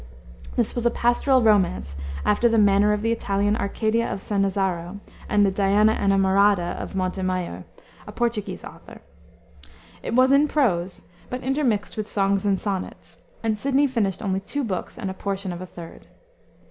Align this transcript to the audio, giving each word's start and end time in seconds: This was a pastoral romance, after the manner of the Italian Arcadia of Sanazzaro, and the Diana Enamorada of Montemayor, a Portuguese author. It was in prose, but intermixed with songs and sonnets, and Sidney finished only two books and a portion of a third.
This 0.55 0.73
was 0.73 0.83
a 0.87 0.89
pastoral 0.89 1.43
romance, 1.43 1.95
after 2.25 2.49
the 2.49 2.57
manner 2.57 2.91
of 2.91 3.03
the 3.03 3.11
Italian 3.11 3.55
Arcadia 3.55 4.11
of 4.11 4.17
Sanazzaro, 4.19 4.99
and 5.29 5.45
the 5.45 5.51
Diana 5.51 5.93
Enamorada 5.93 6.75
of 6.81 6.95
Montemayor, 6.95 7.65
a 8.07 8.11
Portuguese 8.11 8.63
author. 8.63 9.01
It 10.01 10.15
was 10.15 10.31
in 10.31 10.47
prose, 10.47 11.03
but 11.29 11.43
intermixed 11.43 11.97
with 11.97 12.07
songs 12.09 12.47
and 12.47 12.59
sonnets, 12.59 13.19
and 13.43 13.59
Sidney 13.59 13.85
finished 13.85 14.23
only 14.23 14.39
two 14.39 14.63
books 14.63 14.97
and 14.97 15.11
a 15.11 15.13
portion 15.13 15.53
of 15.53 15.61
a 15.61 15.67
third. 15.67 16.07